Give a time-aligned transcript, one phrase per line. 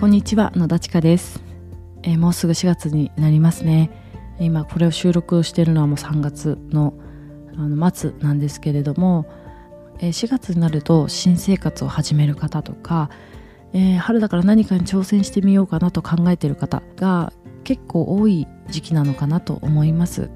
[0.00, 1.42] こんにちは野田千佳です、
[2.02, 3.90] えーもうすぐ4月になりますね。
[4.38, 6.94] 今これを収録しているのはもう3月の
[7.54, 9.26] あの末なんですけれども、
[9.98, 13.10] えー4月になると新生活を始める方とか、
[13.74, 20.30] えー春だから何かに挑戦してみようかなと考えている方が結構多い時期なのかなと思います、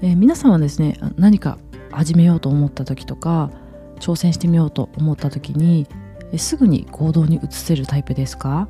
[0.00, 1.58] え皆さんはですね何か
[1.90, 3.50] 始めようと思った時とか
[3.98, 5.88] 挑戦してみようと思った時に
[6.36, 8.68] すぐに行動に移せるタイプですか？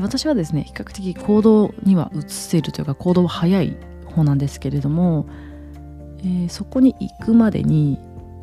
[0.00, 5.26] 私はですね比較的行動には移せるというか行動は早い方なんですけれども、
[6.18, 7.98] えーそこに行くまでに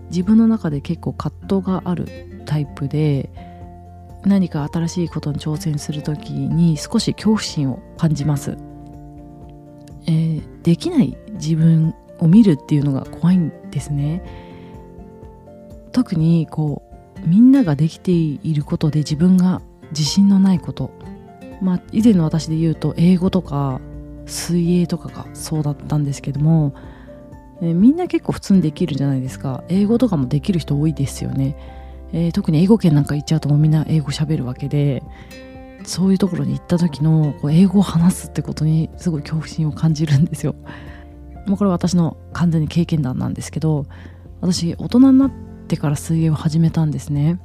[0.09, 2.07] 自分の中で結構葛藤がある
[2.45, 3.29] タイプで
[4.25, 8.57] 何か新しいことに挑戦する時に少し恐怖心を感じます、
[10.07, 14.21] えーできない自分を見るっていうのが怖いんですね。
[15.93, 16.83] 特にこ
[17.23, 19.61] うみんなができていることで自分が
[19.91, 20.91] 自信のないこと。
[21.61, 23.79] まあ以前の私で言うと英語とか
[24.25, 26.73] 水泳とかがそうだったんですけども、
[27.61, 29.63] えみんな結構普通にできるじゃないですか。
[29.69, 31.57] 英語とかもできる人多いですよね、
[32.13, 35.03] えー特に英語圏なんか行っちゃうともうみんな英語喋るわけで
[35.83, 40.55] そういうところに行った時のこう英語を話すってことにすごい恐怖心を感じるんですよ。
[41.47, 43.85] もうこれは私の完全に経験談なんですけど
[44.41, 45.31] 私大人になっ
[45.67, 47.39] てから水泳を始めたんですね。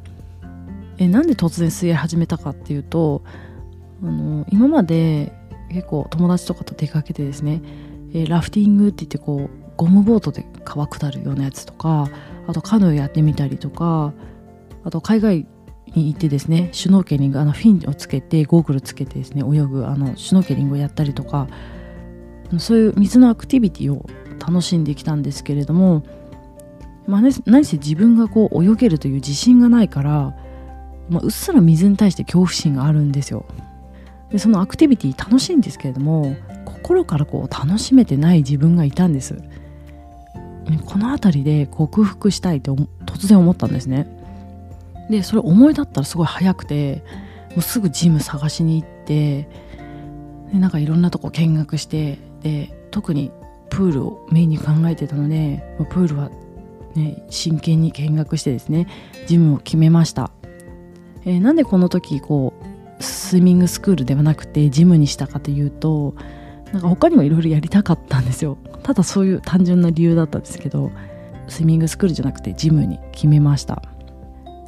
[0.99, 3.23] えなんで突然水泳始めたかっていうと
[4.05, 5.33] あの今まで
[5.71, 7.61] 結構友達とかと出かけてですね、
[8.13, 12.09] えーラフティングって言ってこうゴムボートで川下るようなやつとか
[12.47, 14.13] あとカヌーやってみたりとか
[14.85, 15.47] あと海外
[15.95, 21.49] に行ってですねシュノーケリングあのフィンをつけてゴーグルつけてですね泳ぐあのシュノーケリングをやったりとか
[22.59, 24.07] そういう水のアクティビティを
[24.39, 26.05] 楽しんできたんですけれども、
[27.07, 30.37] まあね、何せ自分がこう泳げるという自信がないから、
[31.09, 33.47] まあ、うっすら水に対して恐怖心があるんですよ。
[34.35, 39.41] でそのアクティビティ楽しいんですけれども心からこう楽しめてない自分がいたんです。
[40.87, 44.09] この辺りで克服したいって突然思ったんですね。
[45.09, 47.05] でそれ思い立ったらすごい早くて
[47.51, 49.49] もうすぐジム探しに行って
[50.53, 53.31] でなんかいろんなとこ見学してで特に
[53.71, 56.31] プールをメインに考えてたのでプールは、
[56.97, 58.89] ね、真剣に見学してですね
[59.29, 60.33] ジムを決めました、
[61.25, 62.54] えーなんでこの時こう
[63.35, 66.15] スイミングスクールではなくてジムにしたかというと
[66.73, 68.59] なんか他にもいろいろやりたかったんですよ。
[68.85, 70.93] ただそういう単純な理由だったんですけど
[71.49, 73.83] スイミングスクールじゃなくてジムに決めました。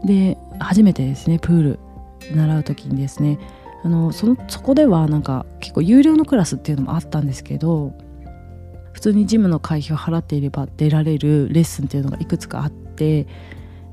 [0.05, 1.78] で初めてですねプール
[2.34, 3.38] 習う時にですね
[3.84, 7.93] あのそのそこではなんか結構有料のクラスっていうのもあったんですけど
[8.94, 13.28] 普通にジムの会費を払っていれば出られるレッスンっていうのがいくつかあって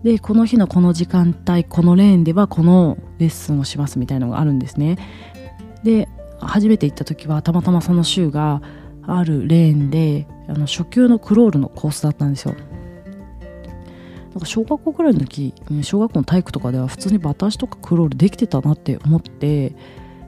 [0.04, 4.98] でこの日のこの時間帯このレーンではこのレッスンをしますみたいのがあるんですね。
[5.84, 6.10] で
[6.40, 8.62] 初めて行った時はたまたまその週が
[9.06, 12.56] あるレーンであの初級のクロールのコースだったんですよ。
[14.34, 15.54] なんか小学校くらいの時
[15.84, 19.76] 小学校の体育とかでは普通にバタ足とかクロールできてたなって思って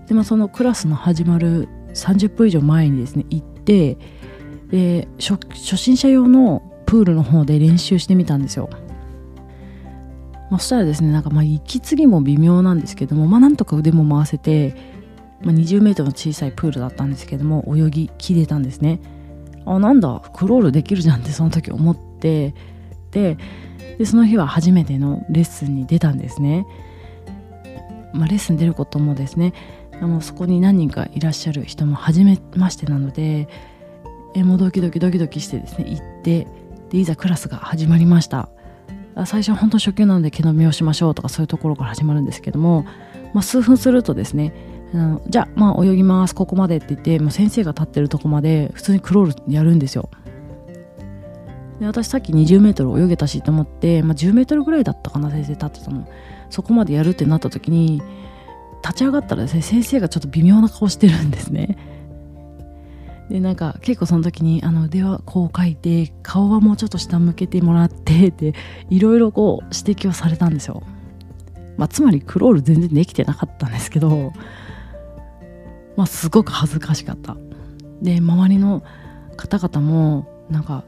[0.07, 3.97] で、まあ、そのクラスの始まる30分以上前にですね行って
[4.69, 5.37] で初
[5.77, 8.69] 心者用のプールの方で練習してみたんですよ、
[10.49, 14.75] まあ、そしたらですねなんかまあ息継ぎも微妙なんですけどもまあなんとか腕も回せて、
[15.41, 18.99] まあ、20メートルの小さいプールだったんですけども泳ぎきれたんですね。
[19.65, 22.53] あなんだクロールできるじゃんってその時思って。
[23.11, 23.37] で
[23.97, 26.67] でその日は初めてのレッスンに出たんですね、
[28.13, 29.53] まあ、レッスン出ることもですね
[30.01, 33.47] あのそこに何人かいらっしゃる人も初めましてなので
[34.33, 36.47] えもうドキドキドキドキしてですね行って
[36.89, 38.49] でいざクラスが始まりました。
[39.25, 42.85] 最初は本当初級なので毛飲みをしましょうとかそういうところから始まるんですけども、
[43.33, 44.53] まあ、数分するとですね
[44.93, 50.09] あのじゃあまあ泳ぎますここまでって言ってもう先生が立ってるとこまで普通にクロールやるんですよ。
[51.79, 56.07] で私さっき20メートル泳げたしと思って、まあ、10メートルぐらいだったかな先生立ってたの。
[56.49, 58.01] そこまでやるってなった時に
[58.83, 61.77] 立ち上がったらですね先生がちょっと微妙な顔してるんですね。
[63.29, 68.53] でなんか結構その時にあの腕はこう書いて顔はもうちょっと下向けてもらってって
[68.89, 70.83] いろいろこう指摘をされたんですよ、
[71.77, 74.31] まあ、つまりクロール全然できてなかったんですけど
[75.95, 77.37] まあすごく恥ずかしかった。
[78.01, 78.83] で周りの
[79.37, 80.83] 方々もなんか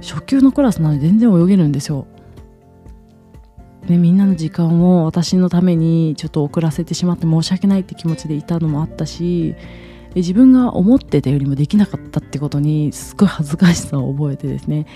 [0.00, 2.06] 初級のクラスなのに全然泳げるんですよ。
[3.86, 9.54] でみんなの時間を私のためにちょっと遅らせてしまって申し訳ないって気持ちでいたのもあったし
[10.14, 14.86] 自分が思ってたよりもできなかったってことにすごい恥ずかしさを覚えてですね。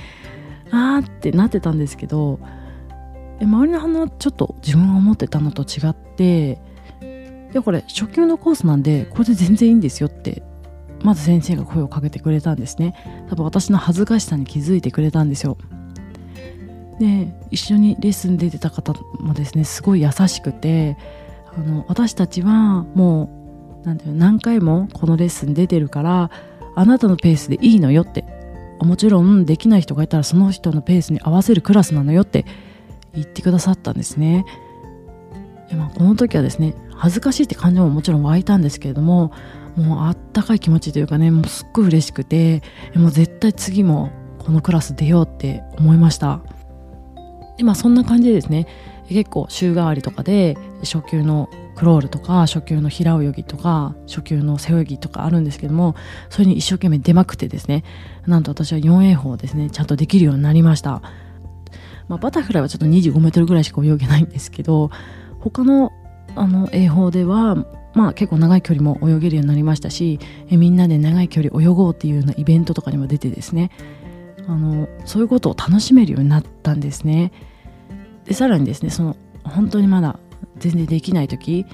[0.71, 2.39] あーってなってたんですけど
[3.41, 6.61] 周りの反応はちょっと自分が思ってたのと違って
[7.53, 10.43] いやこれ初級のコースなんでこれで全然いいんですよって
[11.03, 12.95] まず先生が声をかけてくれたんですね。
[13.31, 15.57] 多分私の恥ずかしさに気づいてくれたんですよ。
[16.99, 20.97] で一緒にレッスン出てた方もですねすごい優しくて
[21.57, 23.38] あの私たちはもう
[23.85, 26.31] なんていう何回もこのレッスン出てるから
[26.75, 28.25] あなたのペースでいいのよって
[28.81, 32.45] もちろんできない人がいたらその人のペースに合わせるクラスなのよって
[33.15, 34.45] 言ってくださったんですね。
[35.77, 39.33] まあ、この時はですね恥ずかしいって感情ももちろん湧いたんですけれども
[39.77, 42.63] もうあったかい気持ちというかねもうすっごい嬉しくて
[42.95, 46.41] もう絶対次もこのクラス出ようって思いました
[47.59, 48.67] でまあそんな感じでですね
[49.09, 55.95] 結構週替わりとかで初級のクロールとか初級の平泳ぎとか初級の背泳ぎとかあるんですけども
[56.29, 57.85] それに一生懸命出まくってですね
[58.27, 61.03] なんと私は 4A 法ですねちゃんとできるようになりました、
[62.09, 64.91] まあ、バタフライはちょっと25メートルぐらいしか泳げないんですけど
[65.39, 65.93] 他の
[66.35, 67.55] あの泳法では
[67.95, 70.19] まあ結構長い距離も泳げるようになりましたし
[70.51, 73.71] えみんなで長い距離泳ごうっていうようなイベントとかにも出てですね
[74.49, 77.33] あのそういうことを楽しめるようになったんですね。
[78.25, 80.19] でさらにですねその本当にまだ
[80.59, 81.67] 全然できない時、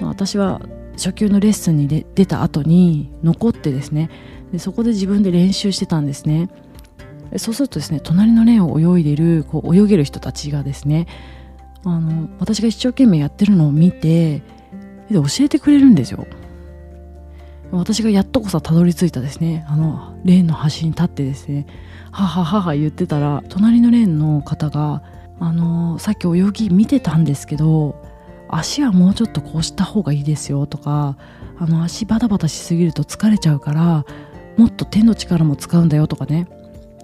[0.00, 0.60] まあ、私は
[0.92, 4.10] 初級のレッスンに出た後に残ってですね
[4.52, 6.50] でそこで自分で練習してたんですね。
[7.36, 11.06] そうするとですね隣のレーンを泳いでるこう泳げる人たちがですね
[11.84, 14.42] あの私が一生懸命やってるのを見て
[15.08, 16.26] で教えてくれるんですよ。
[17.72, 21.66] 私がやっとこそたどり着いたですねあのレーンの端に立ってですね
[22.10, 25.04] はははは言ってたら隣のレーンの方が
[25.38, 27.99] あのさっき泳ぎ見てたんですけど
[28.56, 31.16] 足はもうちょっとこうした方がいいですよとか
[31.58, 34.04] あの足バタバタしすぎると疲れちゃうから
[34.56, 36.48] もっと手の力も使うんだよとかね。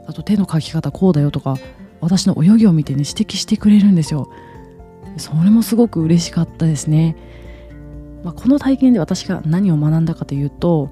[0.07, 1.57] あと手のかき方こうだよとか
[2.01, 4.31] 私の泳ぎを見てね指摘してくれるんですよ。
[5.17, 7.17] それもすごく嬉しかったですね、
[8.23, 10.91] まあ、この体験で私が何を学んだかというと、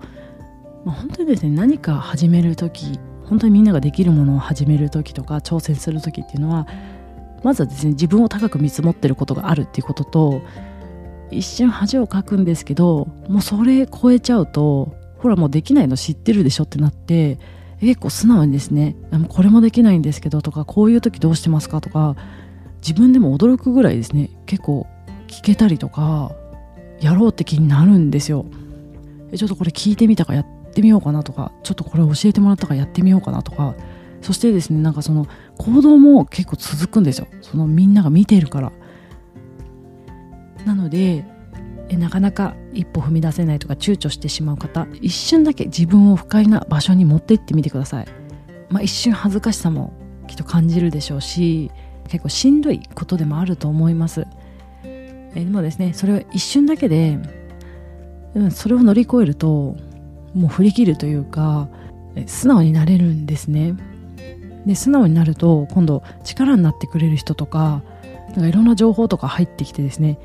[0.84, 6.66] まあ、本当にですね何か始める時本当にみんなができるものを始める時とか挑戦する時っていうのは
[7.44, 10.42] まずはですね自分を高く見積もってることがあるっていうことと
[11.30, 17.38] 一瞬恥をかくんですけどもうそれ超えちゃうとほらもうできないの知ってるでしょってなって
[17.80, 18.96] 結構素直にですね
[19.28, 22.16] これもできないんですけどとかこういう時どうしてますかとか
[22.80, 24.86] 自分でも驚くぐらいですね結構
[25.26, 26.32] 聞けたりとか
[27.00, 28.46] やろうって気になるんですよ。
[29.36, 33.74] ちょっとこれ聞いてみたかやってみようかなとかちょっとこれ教えてもらったからやってみようかなとか
[34.24, 35.26] そしてですねなんかその
[35.58, 38.72] 行動も結構続くんですよそのみんなが見ているから
[40.64, 41.26] なので
[41.90, 48.06] えなかなか一歩踏み出せないとか躊躇してしまう方一瞬だけ自分を不快な場所に持って行ってみてください
[48.70, 49.92] まあ一瞬恥ずかしさも
[50.26, 51.70] きっと感じるでしょうし
[52.08, 54.26] 結構しんどいことでもあると思います。
[54.84, 57.18] えでもですねそれを一瞬だけで、
[58.50, 59.76] それを乗り越えると
[60.34, 61.68] もう振り切るというか
[62.26, 63.74] 素直になれるんですね。
[64.66, 67.82] で素直になると今度力になってくれる人とか
[68.30, 70.18] なんかいろんな情報とか入ってきてですね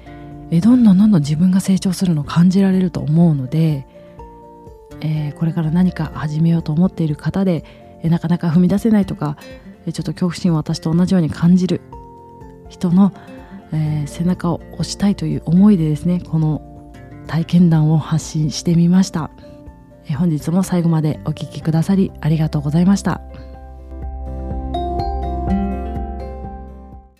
[0.51, 3.85] えどんどんどんどん自分が成長するのを感じられると思うので、
[5.01, 7.63] えー、これから何か始めようと思っている方で
[8.03, 9.37] えなかなか踏み出せないとか
[9.85, 11.81] ちょっと恐怖心を私と同じように感じる
[12.69, 13.13] 人の、
[13.71, 16.61] えー、背中を押したいという思いでですねこの
[17.27, 19.29] 体験談を発信してみました、
[20.09, 23.28] え、本日も最後までお聴きくださりありがとうございました。